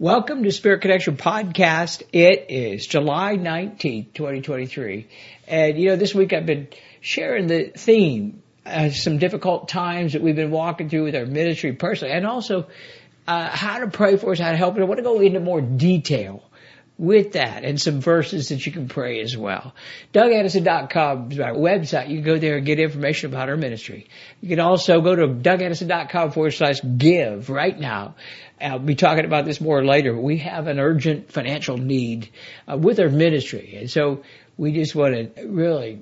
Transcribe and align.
Welcome 0.00 0.42
to 0.42 0.50
Spirit 0.50 0.80
Connection 0.80 1.16
Podcast. 1.16 2.02
It 2.12 2.46
is 2.48 2.84
July 2.84 3.36
19th, 3.36 4.12
2023. 4.12 5.06
And 5.46 5.78
you 5.78 5.90
know, 5.90 5.94
this 5.94 6.12
week 6.12 6.32
I've 6.32 6.46
been 6.46 6.66
sharing 7.00 7.46
the 7.46 7.70
theme, 7.76 8.42
uh, 8.66 8.90
some 8.90 9.18
difficult 9.18 9.68
times 9.68 10.14
that 10.14 10.20
we've 10.20 10.34
been 10.34 10.50
walking 10.50 10.88
through 10.88 11.04
with 11.04 11.14
our 11.14 11.26
ministry 11.26 11.74
personally 11.74 12.12
and 12.12 12.26
also, 12.26 12.66
uh, 13.28 13.48
how 13.50 13.78
to 13.78 13.86
pray 13.86 14.16
for 14.16 14.32
us, 14.32 14.40
how 14.40 14.50
to 14.50 14.56
help. 14.56 14.74
us. 14.74 14.80
I 14.80 14.82
want 14.84 14.98
to 14.98 15.04
go 15.04 15.20
into 15.20 15.38
more 15.38 15.60
detail 15.60 16.42
with 16.96 17.32
that 17.32 17.64
and 17.64 17.80
some 17.80 18.00
verses 18.00 18.50
that 18.50 18.64
you 18.64 18.72
can 18.72 18.88
pray 18.88 19.20
as 19.20 19.36
well. 19.36 19.74
DougAddison.com 20.12 21.32
is 21.32 21.38
my 21.38 21.50
website. 21.50 22.08
You 22.08 22.16
can 22.16 22.24
go 22.24 22.38
there 22.38 22.56
and 22.56 22.66
get 22.66 22.78
information 22.78 23.32
about 23.32 23.48
our 23.48 23.56
ministry. 23.56 24.06
You 24.40 24.48
can 24.48 24.60
also 24.60 25.00
go 25.00 25.14
to 25.16 25.26
DougAddison.com 25.26 26.30
forward 26.30 26.52
slash 26.52 26.80
give 26.96 27.50
right 27.50 27.78
now. 27.78 28.14
I'll 28.60 28.78
be 28.78 28.94
talking 28.94 29.24
about 29.24 29.44
this 29.44 29.60
more 29.60 29.84
later, 29.84 30.12
but 30.14 30.22
we 30.22 30.38
have 30.38 30.68
an 30.68 30.78
urgent 30.78 31.32
financial 31.32 31.76
need 31.76 32.30
uh, 32.70 32.76
with 32.76 33.00
our 33.00 33.08
ministry. 33.08 33.76
And 33.80 33.90
so 33.90 34.22
we 34.56 34.72
just 34.72 34.94
want 34.94 35.34
to 35.34 35.46
really, 35.48 36.00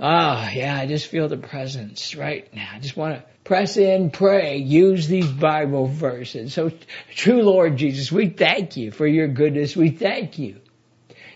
ah, 0.00 0.50
yeah, 0.50 0.76
I 0.76 0.86
just 0.86 1.06
feel 1.06 1.28
the 1.28 1.36
presence 1.36 2.14
right 2.14 2.52
now. 2.54 2.68
I 2.72 2.78
just 2.78 2.96
want 2.96 3.16
to 3.16 3.24
press 3.44 3.76
in, 3.76 4.10
pray, 4.10 4.58
use 4.58 5.06
these 5.08 5.30
Bible 5.30 5.86
verses. 5.86 6.52
So 6.52 6.70
true 7.14 7.42
Lord 7.42 7.76
Jesus, 7.76 8.10
we 8.10 8.28
thank 8.28 8.76
you 8.76 8.90
for 8.90 9.06
your 9.06 9.28
goodness. 9.28 9.76
We 9.76 9.90
thank 9.90 10.38
you. 10.38 10.60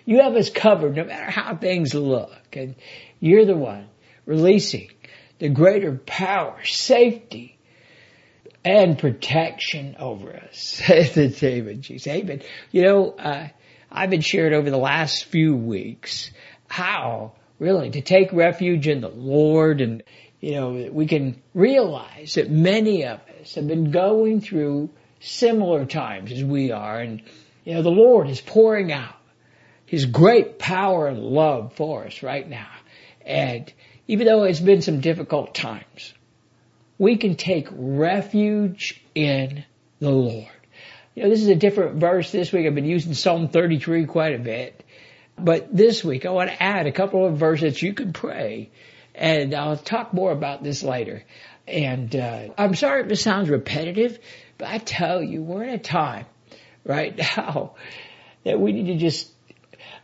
You 0.04 0.22
have 0.22 0.34
us 0.34 0.50
covered 0.50 0.96
no 0.96 1.04
matter 1.04 1.30
how 1.30 1.56
things 1.56 1.94
look. 1.94 2.32
And 2.52 2.74
you're 3.20 3.44
the 3.44 3.56
one 3.56 3.88
releasing 4.26 4.90
the 5.38 5.48
greater 5.48 5.94
power, 5.94 6.58
safety, 6.64 7.58
and 8.64 8.98
protection 8.98 9.96
over 9.98 10.34
us. 10.36 10.82
Of 10.90 11.80
Jesus. 11.80 12.06
Amen. 12.06 12.42
You 12.70 12.82
know, 12.82 13.10
uh, 13.12 13.48
I've 13.90 14.10
been 14.10 14.20
sharing 14.20 14.54
over 14.54 14.70
the 14.70 14.78
last 14.78 15.24
few 15.24 15.56
weeks 15.56 16.30
how 16.68 17.32
really 17.60 17.90
to 17.90 18.00
take 18.00 18.32
refuge 18.32 18.88
in 18.88 19.00
the 19.00 19.08
Lord 19.08 19.80
and 19.80 20.02
you 20.40 20.52
know, 20.52 20.88
we 20.90 21.06
can 21.06 21.40
realize 21.52 22.34
that 22.34 22.50
many 22.50 23.04
of 23.04 23.20
us 23.40 23.54
have 23.54 23.68
been 23.68 23.90
going 23.90 24.40
through 24.40 24.88
similar 25.20 25.84
times 25.84 26.32
as 26.32 26.42
we 26.42 26.72
are 26.72 26.98
and 26.98 27.22
you 27.64 27.74
know, 27.74 27.82
the 27.82 27.90
Lord 27.90 28.28
is 28.28 28.40
pouring 28.40 28.90
out 28.90 29.14
His 29.84 30.06
great 30.06 30.58
power 30.58 31.06
and 31.06 31.20
love 31.22 31.74
for 31.74 32.06
us 32.06 32.22
right 32.22 32.48
now. 32.48 32.70
And 33.24 33.70
even 34.08 34.26
though 34.26 34.44
it's 34.44 34.60
been 34.60 34.82
some 34.82 35.00
difficult 35.00 35.54
times, 35.54 36.14
we 36.98 37.16
can 37.16 37.36
take 37.36 37.68
refuge 37.70 39.04
in 39.14 39.64
the 40.00 40.10
Lord. 40.10 40.48
You 41.14 41.24
know, 41.24 41.28
this 41.28 41.42
is 41.42 41.48
a 41.48 41.54
different 41.54 41.96
verse 41.96 42.32
this 42.32 42.50
week. 42.50 42.66
I've 42.66 42.74
been 42.74 42.86
using 42.86 43.14
Psalm 43.14 43.48
33 43.48 44.06
quite 44.06 44.34
a 44.34 44.38
bit. 44.38 44.84
But 45.44 45.74
this 45.74 46.04
week 46.04 46.26
I 46.26 46.30
want 46.30 46.50
to 46.50 46.62
add 46.62 46.86
a 46.86 46.92
couple 46.92 47.26
of 47.26 47.36
verses 47.36 47.82
you 47.82 47.94
can 47.94 48.12
pray. 48.12 48.70
And 49.14 49.54
I'll 49.54 49.76
talk 49.76 50.14
more 50.14 50.32
about 50.32 50.62
this 50.62 50.82
later. 50.82 51.24
And 51.66 52.14
uh, 52.14 52.48
I'm 52.56 52.74
sorry 52.74 53.02
if 53.02 53.10
it 53.10 53.16
sounds 53.16 53.48
repetitive, 53.48 54.18
but 54.58 54.68
I 54.68 54.78
tell 54.78 55.22
you, 55.22 55.42
we're 55.42 55.64
in 55.64 55.70
a 55.70 55.78
time 55.78 56.26
right 56.84 57.16
now 57.36 57.74
that 58.44 58.60
we 58.60 58.72
need 58.72 58.86
to 58.86 58.96
just 58.96 59.30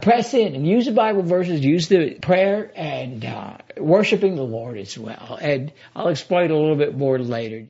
press 0.01 0.35
in 0.35 0.55
and 0.55 0.67
use 0.67 0.87
the 0.87 0.93
Bible 0.93 1.23
verses, 1.23 1.65
use 1.65 1.89
the 1.89 2.15
prayer 2.21 2.71
and 2.77 3.25
uh, 3.25 3.57
worshiping 3.79 4.37
the 4.37 4.43
Lord 4.43 4.79
as 4.79 4.97
well. 4.99 5.39
And 5.41 5.73
I'll 5.95 6.09
explain 6.09 6.51
a 6.51 6.57
little 6.57 6.77
bit 6.77 6.97
more 6.97 7.19
later. 7.19 7.67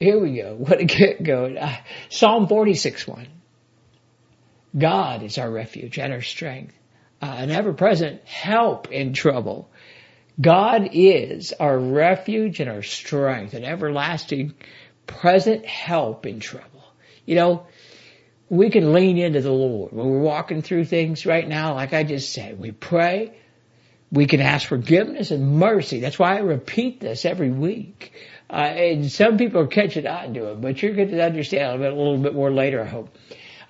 Here 0.00 0.18
we 0.20 0.36
go. 0.36 0.54
What 0.58 0.80
a 0.80 0.84
get 0.84 1.22
going. 1.22 1.58
Uh, 1.58 1.76
Psalm 2.08 2.48
46 2.48 3.06
1. 3.06 3.26
God 4.76 5.22
is 5.22 5.38
our 5.38 5.50
refuge 5.50 5.98
and 5.98 6.12
our 6.12 6.22
strength, 6.22 6.74
uh, 7.24 7.36
an 7.38 7.50
ever-present 7.50 8.22
help 8.26 8.92
in 8.92 9.14
trouble. 9.14 9.70
God 10.38 10.90
is 10.92 11.54
our 11.58 11.78
refuge 11.78 12.60
and 12.60 12.68
our 12.68 12.82
strength, 12.82 13.54
an 13.54 13.64
everlasting 13.64 14.52
present 15.06 15.64
help 15.64 16.26
in 16.26 16.40
trouble. 16.40 16.84
You 17.24 17.36
know, 17.36 17.66
we 18.50 18.68
can 18.68 18.92
lean 18.92 19.16
into 19.16 19.40
the 19.40 19.52
Lord 19.52 19.92
when 19.92 20.06
we're 20.06 20.20
walking 20.20 20.60
through 20.60 20.84
things 20.84 21.24
right 21.24 21.48
now. 21.48 21.72
Like 21.72 21.94
I 21.94 22.04
just 22.04 22.30
said, 22.30 22.58
we 22.58 22.72
pray. 22.72 23.38
We 24.12 24.26
can 24.26 24.42
ask 24.42 24.68
forgiveness 24.68 25.30
and 25.30 25.56
mercy. 25.56 26.00
That's 26.00 26.18
why 26.18 26.36
I 26.36 26.40
repeat 26.40 27.00
this 27.00 27.24
every 27.24 27.50
week. 27.50 28.12
Uh, 28.50 28.56
and 28.56 29.10
some 29.10 29.38
people 29.38 29.62
are 29.62 29.66
catching 29.66 30.06
on 30.06 30.34
to 30.34 30.50
it, 30.50 30.60
but 30.60 30.82
you're 30.82 30.94
going 30.94 31.08
to 31.08 31.24
understand 31.24 31.82
a 31.82 31.88
little 31.88 32.18
bit 32.18 32.34
more 32.34 32.52
later, 32.52 32.82
I 32.82 32.86
hope. 32.86 33.16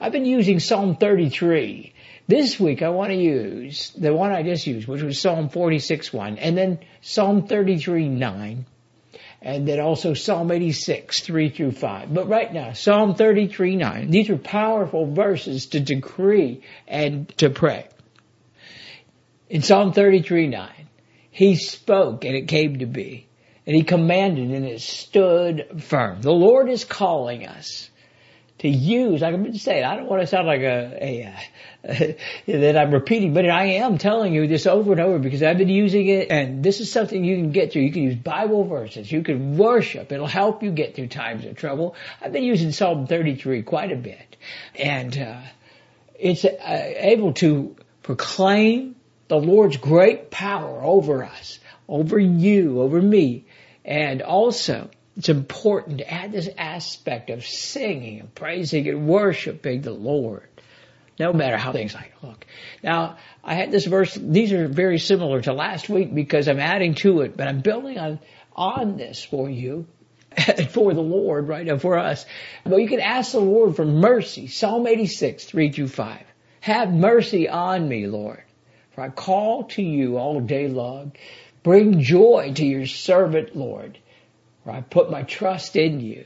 I've 0.00 0.10
been 0.10 0.26
using 0.26 0.58
Psalm 0.58 0.96
33. 0.96 1.93
This 2.26 2.58
week 2.58 2.82
I 2.82 2.88
want 2.88 3.10
to 3.10 3.16
use 3.16 3.90
the 3.90 4.14
one 4.14 4.32
I 4.32 4.42
just 4.42 4.66
used, 4.66 4.88
which 4.88 5.02
was 5.02 5.20
Psalm 5.20 5.50
46 5.50 6.12
1, 6.12 6.38
and 6.38 6.56
then 6.56 6.78
Psalm 7.02 7.46
33 7.46 8.08
9, 8.08 8.66
and 9.42 9.68
then 9.68 9.78
also 9.78 10.14
Psalm 10.14 10.50
86, 10.50 11.20
3 11.20 11.50
through 11.50 11.72
5. 11.72 12.14
But 12.14 12.28
right 12.28 12.50
now, 12.50 12.72
Psalm 12.72 13.14
33, 13.14 13.76
9. 13.76 14.10
These 14.10 14.30
are 14.30 14.38
powerful 14.38 15.12
verses 15.12 15.66
to 15.66 15.80
decree 15.80 16.62
and 16.88 17.28
to 17.38 17.50
pray. 17.50 17.88
In 19.50 19.60
Psalm 19.60 19.92
33, 19.92 20.46
9, 20.46 20.70
He 21.30 21.56
spoke 21.56 22.24
and 22.24 22.34
it 22.34 22.48
came 22.48 22.78
to 22.78 22.86
be. 22.86 23.28
And 23.66 23.76
He 23.76 23.82
commanded 23.82 24.50
and 24.50 24.64
it 24.64 24.80
stood 24.80 25.82
firm. 25.82 26.22
The 26.22 26.32
Lord 26.32 26.70
is 26.70 26.84
calling 26.84 27.46
us 27.46 27.90
to 28.58 28.68
use, 28.68 29.22
I've 29.22 29.42
been 29.42 29.58
saying, 29.58 29.84
I 29.84 29.96
don't 29.96 30.08
want 30.08 30.22
to 30.22 30.26
sound 30.26 30.46
like 30.46 30.60
a, 30.60 30.96
a, 31.00 31.34
a 31.84 32.16
that 32.46 32.76
I'm 32.76 32.92
repeating, 32.92 33.34
but 33.34 33.48
I 33.48 33.64
am 33.64 33.98
telling 33.98 34.32
you 34.32 34.46
this 34.46 34.66
over 34.66 34.92
and 34.92 35.00
over 35.00 35.18
because 35.18 35.42
I've 35.42 35.58
been 35.58 35.68
using 35.68 36.06
it 36.06 36.30
and 36.30 36.64
this 36.64 36.80
is 36.80 36.90
something 36.90 37.24
you 37.24 37.36
can 37.36 37.50
get 37.50 37.72
through. 37.72 37.82
You 37.82 37.92
can 37.92 38.04
use 38.04 38.14
Bible 38.14 38.64
verses. 38.64 39.10
You 39.10 39.22
can 39.22 39.58
worship. 39.58 40.12
It'll 40.12 40.26
help 40.26 40.62
you 40.62 40.70
get 40.70 40.94
through 40.94 41.08
times 41.08 41.44
of 41.44 41.56
trouble. 41.56 41.96
I've 42.20 42.32
been 42.32 42.44
using 42.44 42.70
Psalm 42.72 43.06
33 43.06 43.62
quite 43.62 43.90
a 43.90 43.96
bit 43.96 44.36
and, 44.76 45.18
uh, 45.18 45.40
it's 46.18 46.44
uh, 46.44 46.92
able 46.96 47.32
to 47.34 47.76
proclaim 48.02 48.94
the 49.28 49.36
Lord's 49.36 49.76
great 49.76 50.30
power 50.30 50.82
over 50.82 51.24
us, 51.24 51.58
over 51.88 52.18
you, 52.18 52.80
over 52.80 53.00
me, 53.00 53.46
and 53.84 54.22
also 54.22 54.90
it's 55.16 55.28
important 55.28 55.98
to 55.98 56.12
add 56.12 56.32
this 56.32 56.48
aspect 56.58 57.30
of 57.30 57.46
singing 57.46 58.20
and 58.20 58.34
praising 58.34 58.88
and 58.88 59.06
worshiping 59.06 59.82
the 59.82 59.92
Lord, 59.92 60.48
no 61.18 61.32
matter 61.32 61.56
how 61.56 61.72
things 61.72 61.94
might 61.94 62.12
look. 62.22 62.44
Now, 62.82 63.18
I 63.42 63.54
had 63.54 63.70
this 63.70 63.86
verse, 63.86 64.14
these 64.14 64.52
are 64.52 64.66
very 64.66 64.98
similar 64.98 65.40
to 65.42 65.52
last 65.52 65.88
week 65.88 66.12
because 66.12 66.48
I'm 66.48 66.58
adding 66.58 66.94
to 66.96 67.20
it, 67.20 67.36
but 67.36 67.46
I'm 67.46 67.60
building 67.60 67.98
on, 67.98 68.18
on 68.56 68.96
this 68.96 69.22
for 69.22 69.48
you 69.48 69.86
for 70.70 70.92
the 70.92 71.00
Lord, 71.00 71.46
right, 71.46 71.68
and 71.68 71.80
for 71.80 71.96
us. 71.96 72.26
But 72.64 72.78
you 72.78 72.88
can 72.88 73.00
ask 73.00 73.32
the 73.32 73.40
Lord 73.40 73.76
for 73.76 73.84
mercy. 73.84 74.48
Psalm 74.48 74.86
86, 74.88 75.44
3 75.44 75.70
through 75.70 75.88
5. 75.88 76.22
Have 76.60 76.92
mercy 76.92 77.48
on 77.48 77.88
me, 77.88 78.08
Lord, 78.08 78.42
for 78.94 79.02
I 79.02 79.10
call 79.10 79.64
to 79.64 79.82
you 79.82 80.16
all 80.16 80.40
day 80.40 80.66
long. 80.66 81.12
Bring 81.62 82.00
joy 82.00 82.52
to 82.56 82.64
your 82.64 82.86
servant, 82.86 83.54
Lord 83.54 83.98
I 84.72 84.80
put 84.80 85.10
my 85.10 85.22
trust 85.22 85.76
in 85.76 86.00
you. 86.00 86.24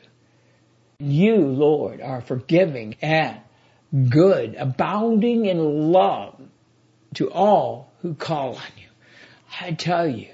You, 1.00 1.36
Lord, 1.36 2.00
are 2.00 2.20
forgiving 2.20 2.96
and 3.02 3.38
good, 4.10 4.54
abounding 4.56 5.46
in 5.46 5.92
love 5.92 6.40
to 7.14 7.30
all 7.30 7.92
who 8.02 8.14
call 8.14 8.56
on 8.56 8.70
you. 8.76 8.88
I 9.60 9.72
tell 9.72 10.06
you, 10.06 10.28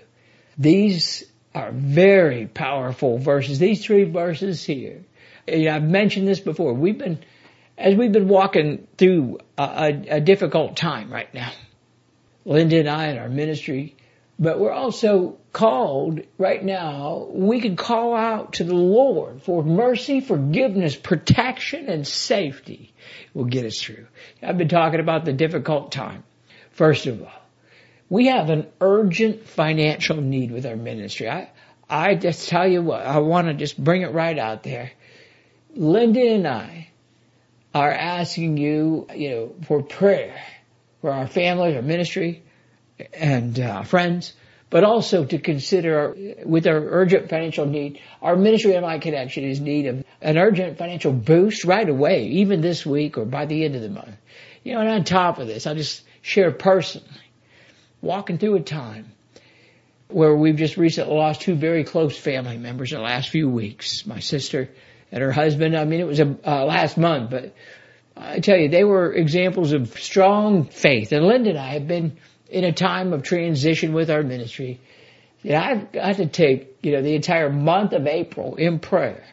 these 0.58 1.24
are 1.54 1.70
very 1.72 2.46
powerful 2.46 3.18
verses. 3.18 3.58
These 3.58 3.84
three 3.84 4.04
verses 4.04 4.64
here. 4.64 5.04
I've 5.46 5.84
mentioned 5.84 6.26
this 6.26 6.40
before. 6.40 6.72
We've 6.72 6.98
been, 6.98 7.18
as 7.76 7.94
we've 7.94 8.12
been 8.12 8.28
walking 8.28 8.86
through 8.98 9.38
a, 9.58 9.62
a, 9.62 10.16
a 10.16 10.20
difficult 10.20 10.76
time 10.76 11.12
right 11.12 11.32
now, 11.32 11.52
Linda 12.44 12.80
and 12.80 12.88
I 12.88 13.06
and 13.06 13.18
our 13.18 13.28
ministry, 13.28 13.96
But 14.38 14.58
we're 14.58 14.72
also 14.72 15.38
called 15.52 16.20
right 16.38 16.62
now, 16.62 17.28
we 17.30 17.60
can 17.60 17.76
call 17.76 18.14
out 18.14 18.54
to 18.54 18.64
the 18.64 18.74
Lord 18.74 19.42
for 19.42 19.62
mercy, 19.62 20.20
forgiveness, 20.20 20.96
protection, 20.96 21.88
and 21.88 22.06
safety 22.06 22.92
will 23.32 23.44
get 23.44 23.64
us 23.64 23.80
through. 23.80 24.06
I've 24.42 24.58
been 24.58 24.68
talking 24.68 25.00
about 25.00 25.24
the 25.24 25.32
difficult 25.32 25.92
time. 25.92 26.24
First 26.72 27.06
of 27.06 27.22
all, 27.22 27.42
we 28.08 28.26
have 28.26 28.50
an 28.50 28.66
urgent 28.80 29.46
financial 29.46 30.16
need 30.16 30.50
with 30.50 30.66
our 30.66 30.76
ministry. 30.76 31.30
I, 31.30 31.50
I 31.88 32.16
just 32.16 32.48
tell 32.48 32.66
you 32.66 32.82
what, 32.82 33.06
I 33.06 33.18
want 33.18 33.46
to 33.46 33.54
just 33.54 33.82
bring 33.82 34.02
it 34.02 34.12
right 34.12 34.38
out 34.38 34.64
there. 34.64 34.90
Linda 35.76 36.20
and 36.20 36.46
I 36.46 36.88
are 37.72 37.90
asking 37.90 38.56
you, 38.56 39.06
you 39.14 39.30
know, 39.30 39.54
for 39.66 39.82
prayer 39.82 40.40
for 41.00 41.10
our 41.10 41.26
family, 41.26 41.76
our 41.76 41.82
ministry, 41.82 42.43
and 43.12 43.58
uh, 43.58 43.82
friends, 43.82 44.32
but 44.70 44.84
also 44.84 45.24
to 45.24 45.38
consider 45.38 46.14
with 46.44 46.66
our 46.66 46.76
urgent 46.76 47.28
financial 47.28 47.66
need, 47.66 48.00
our 48.22 48.36
ministry 48.36 48.72
and 48.72 48.82
my 48.82 48.98
connection 48.98 49.44
is 49.44 49.60
need 49.60 49.86
of 49.86 50.04
an 50.20 50.38
urgent 50.38 50.78
financial 50.78 51.12
boost 51.12 51.64
right 51.64 51.88
away, 51.88 52.26
even 52.26 52.60
this 52.60 52.84
week 52.84 53.18
or 53.18 53.24
by 53.24 53.46
the 53.46 53.64
end 53.64 53.76
of 53.76 53.82
the 53.82 53.90
month. 53.90 54.16
You 54.62 54.74
know, 54.74 54.80
and 54.80 54.88
on 54.88 55.04
top 55.04 55.38
of 55.38 55.46
this, 55.46 55.66
I'll 55.66 55.74
just 55.74 56.02
share 56.22 56.50
personally, 56.50 57.08
walking 58.00 58.38
through 58.38 58.56
a 58.56 58.60
time 58.60 59.12
where 60.08 60.34
we've 60.34 60.56
just 60.56 60.76
recently 60.76 61.14
lost 61.14 61.42
two 61.42 61.54
very 61.54 61.84
close 61.84 62.16
family 62.16 62.56
members 62.56 62.92
in 62.92 62.98
the 62.98 63.04
last 63.04 63.28
few 63.28 63.48
weeks. 63.48 64.06
My 64.06 64.20
sister 64.20 64.70
and 65.12 65.22
her 65.22 65.32
husband. 65.32 65.76
I 65.76 65.84
mean, 65.84 66.00
it 66.00 66.06
was 66.06 66.20
a 66.20 66.36
uh, 66.44 66.64
last 66.64 66.98
month, 66.98 67.30
but 67.30 67.54
I 68.16 68.40
tell 68.40 68.56
you, 68.56 68.68
they 68.68 68.84
were 68.84 69.12
examples 69.12 69.72
of 69.72 69.98
strong 69.98 70.64
faith. 70.64 71.12
And 71.12 71.24
Linda 71.24 71.50
and 71.50 71.58
I 71.58 71.74
have 71.74 71.86
been 71.86 72.16
in 72.54 72.62
a 72.62 72.72
time 72.72 73.12
of 73.12 73.24
transition 73.24 73.92
with 73.92 74.10
our 74.10 74.22
ministry. 74.22 74.80
Know, 75.42 75.56
I've 75.56 75.92
got 75.92 76.16
to 76.16 76.26
take, 76.26 76.78
you 76.82 76.92
know, 76.92 77.02
the 77.02 77.16
entire 77.16 77.50
month 77.50 77.92
of 77.92 78.06
April 78.06 78.54
in 78.54 78.78
prayer 78.78 79.24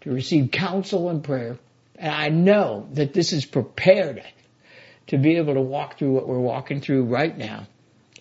to 0.00 0.10
receive 0.10 0.50
counsel 0.50 1.08
and 1.08 1.22
prayer. 1.22 1.58
And 1.94 2.12
I 2.12 2.28
know 2.28 2.88
that 2.94 3.14
this 3.14 3.30
has 3.30 3.44
prepared 3.44 4.24
to 5.06 5.16
be 5.16 5.36
able 5.36 5.54
to 5.54 5.60
walk 5.60 5.98
through 5.98 6.12
what 6.12 6.26
we're 6.26 6.40
walking 6.40 6.80
through 6.80 7.04
right 7.04 7.36
now. 7.36 7.68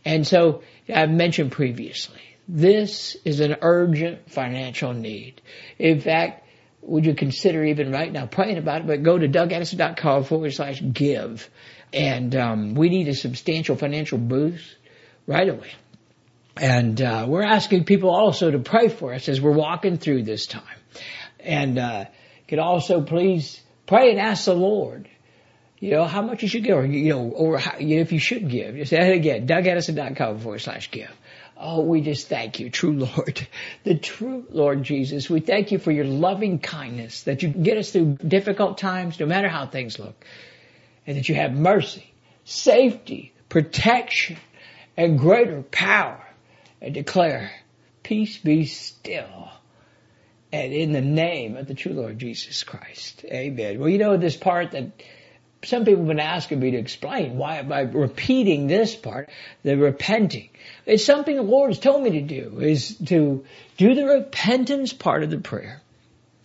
And 0.06 0.26
so 0.26 0.62
I've 0.88 1.10
mentioned 1.10 1.52
previously, 1.52 2.22
this 2.48 3.18
is 3.26 3.40
an 3.40 3.58
urgent 3.62 4.30
financial 4.30 4.94
need. 4.94 5.42
In 5.80 6.02
fact, 6.02 6.46
would 6.82 7.06
you 7.06 7.16
consider 7.16 7.66
even 7.66 7.92
right 7.92 8.12
now 8.12 8.28
praying 8.28 8.58
about 8.58 8.82
it? 8.82 8.88
But 8.88 9.04
go 9.04 9.18
to 9.18 9.28
dougaddison.com 9.28 10.24
forward 10.24 10.54
slash 10.54 10.82
give. 10.94 11.50
And 11.94 12.36
um, 12.36 12.74
we 12.76 12.90
need 12.90 13.08
a 13.08 13.16
substantial 13.16 13.76
financial 13.76 14.18
boost 14.18 14.76
right 15.26 15.48
away. 15.48 15.72
And 16.58 17.02
uh, 17.02 17.26
we're 17.28 17.44
asking 17.44 17.86
people 17.86 18.10
also 18.10 18.52
to 18.52 18.60
pray 18.60 18.90
for 18.90 19.14
us 19.14 19.30
as 19.30 19.40
we're 19.40 19.52
walking 19.52 19.98
through 19.98 20.24
this 20.24 20.46
time. 20.46 20.64
And 21.40 21.80
uh, 21.80 22.06
could 22.48 22.60
also 22.60 23.02
please 23.02 23.62
pray 23.86 24.12
and 24.12 24.20
ask 24.20 24.46
the 24.46 24.54
Lord, 24.54 25.08
you 25.80 25.92
know, 25.92 26.06
how 26.06 26.22
much 26.22 26.44
you 26.44 26.50
should 26.50 26.64
give, 26.64 26.78
or 26.78 26.86
you 26.86 27.10
know, 27.14 27.30
or 27.30 27.58
how, 27.58 27.78
you 27.78 27.96
know, 27.96 28.02
if 28.02 28.12
you 28.12 28.20
should 28.20 28.50
give. 28.50 28.76
Just 28.76 28.92
it 28.92 29.14
again, 29.14 29.48
dougaddison.com 29.48 30.40
forward 30.40 30.60
slash 30.60 30.92
give. 30.92 31.12
Oh, 31.62 31.82
we 31.82 32.02
just 32.02 32.28
thank 32.28 32.60
you, 32.60 32.70
true 32.70 32.94
Lord, 32.94 33.46
the 33.84 33.96
true 33.96 34.46
Lord 34.50 34.84
Jesus. 34.84 35.30
We 35.30 35.40
thank 35.42 35.72
you 35.72 35.80
for 35.80 35.92
your 35.92 36.06
loving 36.06 36.60
kindness 36.60 37.24
that 37.24 37.44
you 37.44 37.50
get 37.50 37.78
us 37.78 37.92
through 37.92 38.18
difficult 38.26 38.78
times, 38.78 39.20
no 39.20 39.26
matter 39.26 39.50
how 39.50 39.66
things 39.66 40.00
look, 40.00 40.26
and 41.10 41.18
that 41.18 41.28
you 41.28 41.34
have 41.34 41.54
mercy, 41.54 42.14
safety, 42.46 43.34
protection, 43.50 44.38
and 44.96 45.18
greater 45.18 45.64
power, 45.64 46.24
and 46.84 46.94
declare, 46.94 47.50
peace 48.04 48.38
be 48.38 48.68
still. 48.68 49.50
And 50.54 50.72
in 50.72 50.92
the 50.92 51.02
name 51.02 51.58
of 51.58 51.68
the 51.68 51.74
true 51.74 51.94
Lord 51.94 52.20
Jesus 52.20 52.62
Christ. 52.62 53.26
Amen. 53.26 53.80
Well, 53.80 53.90
you 53.90 53.98
know 53.98 54.18
this 54.18 54.38
part 54.38 54.74
that 54.74 55.02
some 55.64 55.84
people 55.84 56.02
have 56.02 56.08
been 56.08 56.20
asking 56.20 56.60
me 56.60 56.72
to 56.72 56.78
explain 56.78 57.38
why 57.38 57.58
am 57.58 57.74
I 57.74 57.80
repeating 57.82 58.68
this 58.68 58.96
part, 58.96 59.32
the 59.64 59.78
repenting. 59.78 60.50
It's 60.86 61.04
something 61.04 61.36
the 61.36 61.42
Lord 61.42 61.72
has 61.72 61.80
told 61.80 62.04
me 62.04 62.12
to 62.12 62.22
do, 62.22 62.60
is 62.60 62.96
to 63.08 63.44
do 63.78 63.96
the 63.96 64.06
repentance 64.06 64.94
part 64.94 65.24
of 65.24 65.32
the 65.32 65.40
prayer. 65.40 65.82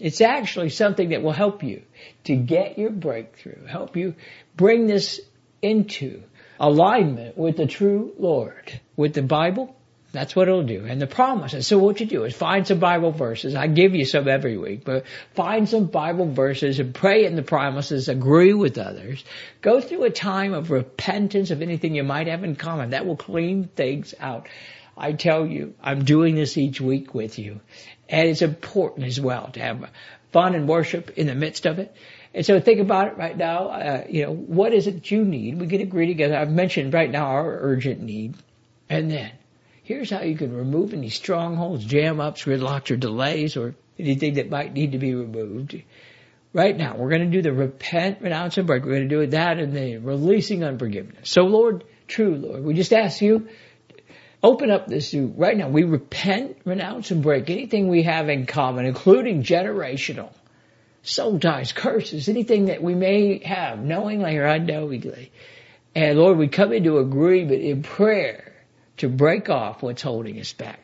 It's 0.05 0.21
actually 0.21 0.69
something 0.69 1.09
that 1.09 1.23
will 1.23 1.33
help 1.33 1.63
you 1.63 1.81
to 2.25 2.37
get 2.37 2.79
your 2.79 2.91
breakthrough, 2.91 3.65
help 3.65 3.97
you 3.97 4.15
bring 4.55 4.87
this 4.87 5.19
into 5.63 6.23
alignment 6.61 7.39
with 7.39 7.57
the 7.57 7.67
true 7.67 8.13
Lord, 8.19 8.81
with 8.97 9.15
the 9.15 9.23
Bible, 9.23 9.75
that's 10.13 10.37
what 10.37 10.47
it'll 10.47 10.63
do. 10.63 10.85
And 10.85 11.01
the 11.01 11.07
promises. 11.07 11.67
So 11.67 11.79
what 11.79 12.01
you 12.01 12.07
do 12.07 12.25
is 12.25 12.37
find 12.37 12.67
some 12.67 12.81
Bible 12.81 13.13
verses. 13.13 13.55
I 13.55 13.67
give 13.67 13.95
you 13.95 14.05
some 14.05 14.29
every 14.29 14.59
week, 14.59 14.85
but 14.85 15.07
find 15.35 15.67
some 15.67 15.87
Bible 15.87 16.31
verses 16.31 16.79
and 16.81 16.95
pray 16.95 17.25
in 17.25 17.35
the 17.35 17.43
promises, 17.43 18.11
agree 18.11 18.53
with 18.53 18.77
others. 18.77 19.25
Go 19.63 19.81
through 19.81 20.05
a 20.05 20.11
time 20.11 20.53
of 20.53 20.71
repentance 20.71 21.51
of 21.51 21.63
anything 21.63 21.95
you 21.95 22.05
might 22.05 22.27
have 22.27 22.45
in 22.45 22.57
common. 22.57 22.91
That 22.91 23.07
will 23.07 23.17
clean 23.17 23.71
things 23.75 24.15
out. 24.21 24.49
I 24.97 25.13
tell 25.13 25.47
you, 25.47 25.75
I'm 25.83 26.05
doing 26.05 26.35
this 26.35 26.57
each 26.57 26.81
week 26.81 27.15
with 27.15 27.39
you. 27.39 27.61
And 28.09 28.29
it's 28.29 28.43
important 28.43 29.07
as 29.07 29.21
well 29.21 29.49
to 29.53 29.61
have 29.61 29.91
fun 30.33 30.55
and 30.55 30.69
worship 30.69 31.11
in 31.17 31.27
the 31.27 31.35
midst 31.35 31.67
of 31.67 31.79
it. 31.79 31.95
And 32.33 32.45
so 32.45 32.61
think 32.61 32.81
about 32.81 33.09
it 33.09 33.17
right 33.17 33.37
now. 33.37 33.69
Uh, 33.69 34.05
you 34.09 34.25
know, 34.25 34.33
what 34.35 34.73
is 34.73 34.87
it 34.87 35.11
you 35.11 35.25
need? 35.25 35.61
We 35.61 35.69
can 35.69 35.81
agree 35.81 36.07
together. 36.07 36.37
I've 36.37 36.51
mentioned 36.51 36.93
right 36.93 37.11
now 37.11 37.27
our 37.27 37.59
urgent 37.61 38.03
need. 38.03 38.35
And 38.89 39.11
then 39.11 39.33
Here's 39.85 40.09
how 40.09 40.23
you 40.23 40.35
can 40.35 40.57
remove 40.57 40.95
any 40.95 41.11
strongholds, 41.11 41.85
jam 41.85 42.19
ups, 42.19 42.45
gridlocks, 42.45 42.91
or 42.91 42.97
delays, 42.97 43.55
or 43.55 43.75
anything 43.99 44.35
that 44.35 44.49
might 44.49 44.73
need 44.73 44.93
to 44.93 44.99
be 44.99 45.15
removed. 45.15 45.81
Right 46.55 46.75
now, 46.75 46.97
we're 46.97 47.11
going 47.11 47.31
to 47.31 47.37
do 47.37 47.43
the 47.43 47.53
repent, 47.53 48.23
renounce, 48.23 48.57
and 48.57 48.67
break. 48.67 48.83
We're 48.83 48.97
going 48.97 49.09
to 49.11 49.15
do 49.15 49.27
that 49.27 49.59
in 49.59 49.75
the 49.75 49.99
releasing 49.99 50.65
unforgiveness. 50.65 51.29
So 51.29 51.43
Lord, 51.43 51.85
true 52.09 52.35
Lord, 52.35 52.65
we 52.65 52.73
just 52.73 52.95
ask 52.95 53.21
you, 53.21 53.49
open 54.45 54.71
up 54.71 54.87
this 54.87 55.15
right 55.15 55.57
now. 55.57 55.69
We 55.69 55.85
repent, 55.85 56.59
renounce, 56.65 57.11
and 57.11 57.23
break 57.23 57.49
anything 57.49 57.89
we 57.89 58.03
have 58.03 58.29
in 58.29 58.45
common, 58.45 58.85
including 58.85 59.43
generational 59.43 60.31
soul 61.03 61.39
ties, 61.39 61.73
curses, 61.73 62.29
anything 62.29 62.67
that 62.67 62.83
we 62.83 62.95
may 62.95 63.39
have, 63.39 63.79
knowingly 63.79 64.37
or 64.37 64.45
unknowingly. 64.45 65.33
And 65.95 66.19
Lord, 66.19 66.37
we 66.37 66.49
come 66.49 66.73
into 66.73 66.99
agreement 66.99 67.63
in 67.63 67.83
prayer 67.83 68.53
to 68.99 69.09
break 69.09 69.49
off 69.49 69.83
what's 69.83 70.03
holding 70.03 70.39
us 70.39 70.53
back. 70.53 70.81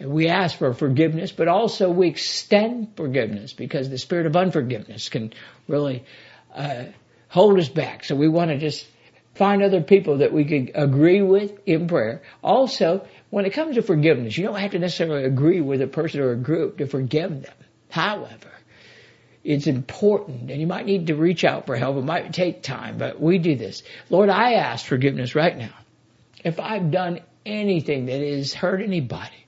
And 0.00 0.10
we 0.10 0.28
ask 0.28 0.58
for 0.58 0.74
forgiveness, 0.74 1.30
but 1.30 1.46
also 1.46 1.90
we 1.90 2.08
extend 2.08 2.96
forgiveness 2.96 3.52
because 3.52 3.88
the 3.88 3.98
spirit 3.98 4.26
of 4.26 4.36
unforgiveness 4.36 5.08
can 5.08 5.32
really 5.68 6.04
uh, 6.52 6.86
hold 7.28 7.58
us 7.60 7.68
back. 7.68 8.04
So 8.04 8.16
we 8.16 8.28
want 8.28 8.50
to 8.50 8.58
just 8.58 8.86
find 9.34 9.62
other 9.62 9.80
people 9.80 10.18
that 10.18 10.32
we 10.32 10.44
could 10.44 10.72
agree 10.74 11.22
with 11.22 11.52
in 11.66 11.86
prayer. 11.88 12.22
Also, 12.42 13.06
when 13.30 13.44
it 13.44 13.52
comes 13.52 13.76
to 13.76 13.82
forgiveness, 13.82 14.36
you 14.36 14.44
don't 14.44 14.58
have 14.58 14.72
to 14.72 14.78
necessarily 14.78 15.24
agree 15.24 15.60
with 15.60 15.82
a 15.82 15.86
person 15.86 16.20
or 16.20 16.32
a 16.32 16.36
group 16.36 16.78
to 16.78 16.86
forgive 16.86 17.42
them. 17.42 17.54
However, 17.90 18.50
it's 19.42 19.66
important 19.66 20.50
and 20.50 20.60
you 20.60 20.66
might 20.66 20.86
need 20.86 21.08
to 21.08 21.16
reach 21.16 21.44
out 21.44 21.66
for 21.66 21.76
help. 21.76 21.96
It 21.96 22.04
might 22.04 22.32
take 22.32 22.62
time, 22.62 22.96
but 22.96 23.20
we 23.20 23.38
do 23.38 23.56
this. 23.56 23.82
Lord, 24.08 24.30
I 24.30 24.54
ask 24.54 24.86
forgiveness 24.86 25.34
right 25.34 25.56
now. 25.56 25.74
If 26.44 26.60
I've 26.60 26.90
done 26.90 27.20
anything 27.44 28.06
that 28.06 28.20
has 28.20 28.54
hurt 28.54 28.80
anybody, 28.80 29.46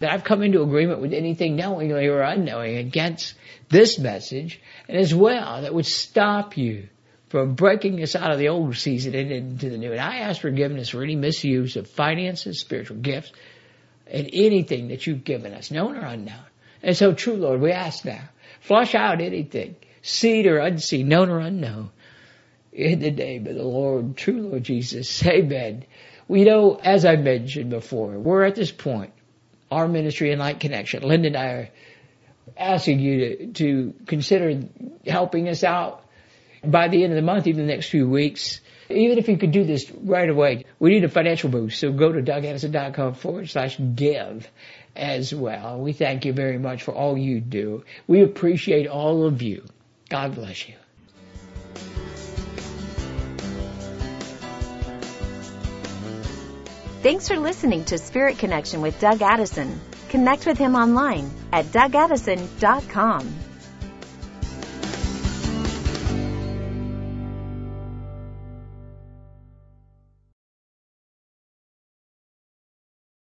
that 0.00 0.12
I've 0.12 0.24
come 0.24 0.42
into 0.42 0.62
agreement 0.62 1.00
with 1.00 1.14
anything 1.14 1.56
knowingly 1.56 2.08
or 2.08 2.20
unknowing 2.20 2.76
against 2.76 3.34
this 3.70 3.98
message, 3.98 4.60
and 4.88 4.98
as 4.98 5.14
well 5.14 5.62
that 5.62 5.72
would 5.72 5.86
stop 5.86 6.56
you 6.56 6.88
from 7.34 7.54
breaking 7.54 8.00
us 8.00 8.14
out 8.14 8.30
of 8.30 8.38
the 8.38 8.48
old 8.48 8.76
season 8.76 9.12
and 9.12 9.32
into 9.32 9.68
the 9.68 9.76
new. 9.76 9.90
And 9.90 10.00
I 10.00 10.18
ask 10.18 10.40
forgiveness 10.40 10.90
for 10.90 11.02
any 11.02 11.16
misuse 11.16 11.74
of 11.74 11.90
finances, 11.90 12.60
spiritual 12.60 12.98
gifts, 12.98 13.32
and 14.06 14.30
anything 14.32 14.86
that 14.86 15.04
you've 15.04 15.24
given 15.24 15.52
us, 15.52 15.72
known 15.72 15.96
or 15.96 16.04
unknown. 16.06 16.44
And 16.80 16.96
so, 16.96 17.12
true 17.12 17.34
Lord, 17.34 17.60
we 17.60 17.72
ask 17.72 18.04
now, 18.04 18.22
flush 18.60 18.94
out 18.94 19.20
anything, 19.20 19.74
seen 20.00 20.46
or 20.46 20.58
unseen, 20.58 21.08
known 21.08 21.28
or 21.28 21.40
unknown, 21.40 21.90
in 22.72 23.00
the 23.00 23.10
name 23.10 23.48
of 23.48 23.56
the 23.56 23.64
Lord, 23.64 24.16
true 24.16 24.40
Lord 24.40 24.62
Jesus. 24.62 25.26
Amen. 25.26 25.86
We 26.28 26.44
know, 26.44 26.78
as 26.80 27.04
I 27.04 27.16
mentioned 27.16 27.70
before, 27.70 28.16
we're 28.16 28.44
at 28.44 28.54
this 28.54 28.70
point, 28.70 29.12
our 29.72 29.88
ministry 29.88 30.28
InLight 30.28 30.60
Connection. 30.60 31.02
Linda 31.02 31.26
and 31.26 31.36
I 31.36 31.46
are 31.46 31.68
asking 32.56 33.00
you 33.00 33.18
to, 33.18 33.46
to 33.54 33.94
consider 34.06 34.68
helping 35.04 35.48
us 35.48 35.64
out 35.64 36.03
by 36.70 36.88
the 36.88 37.02
end 37.02 37.12
of 37.12 37.16
the 37.16 37.22
month, 37.22 37.46
even 37.46 37.66
the 37.66 37.72
next 37.72 37.88
few 37.88 38.08
weeks. 38.08 38.60
Even 38.90 39.16
if 39.18 39.28
you 39.28 39.38
could 39.38 39.52
do 39.52 39.64
this 39.64 39.90
right 39.90 40.28
away, 40.28 40.66
we 40.78 40.90
need 40.90 41.04
a 41.04 41.08
financial 41.08 41.48
boost. 41.48 41.80
So 41.80 41.90
go 41.90 42.12
to 42.12 42.22
dougaddison.com 42.22 43.14
forward 43.14 43.48
slash 43.48 43.78
give 43.94 44.48
as 44.94 45.34
well. 45.34 45.80
We 45.80 45.92
thank 45.92 46.24
you 46.24 46.32
very 46.32 46.58
much 46.58 46.82
for 46.82 46.94
all 46.94 47.16
you 47.16 47.40
do. 47.40 47.84
We 48.06 48.22
appreciate 48.22 48.86
all 48.86 49.24
of 49.26 49.40
you. 49.42 49.64
God 50.10 50.34
bless 50.34 50.68
you. 50.68 50.74
Thanks 57.02 57.28
for 57.28 57.36
listening 57.36 57.84
to 57.86 57.98
Spirit 57.98 58.38
Connection 58.38 58.80
with 58.80 58.98
Doug 58.98 59.20
Addison. 59.20 59.78
Connect 60.08 60.46
with 60.46 60.56
him 60.56 60.74
online 60.74 61.30
at 61.52 61.66
dougaddison.com. 61.66 63.43